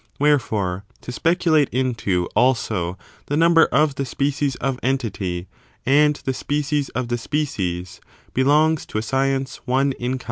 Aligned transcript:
Wherefore, 0.17 0.83
to 1.01 1.11
speculate 1.11 1.69
into, 1.69 2.27
also, 2.35 2.97
the 3.27 3.37
number 3.37 3.65
of 3.65 3.93
the 3.93 4.03
species 4.07 4.55
of 4.55 4.79
entity, 4.81 5.47
and 5.85 6.15
the 6.25 6.33
species 6.33 6.89
of 6.95 7.09
the 7.09 7.19
species, 7.19 8.01
belongs 8.33 8.87
to 8.87 8.97
a 8.97 9.03
science 9.03 9.57
one 9.67 9.91
in 9.99 10.13
kind. 10.13 10.19